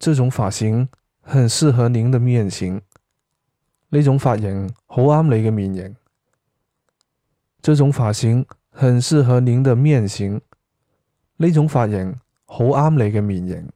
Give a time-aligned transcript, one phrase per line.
[0.00, 0.88] 这种发型
[1.20, 2.80] 很适合您的面型。
[3.90, 5.94] 呢种发型好啱你嘅面型。
[7.60, 10.40] 这种发型很适合您的面型。
[11.36, 12.16] 呢种发型
[12.46, 13.70] 好啱你嘅面型。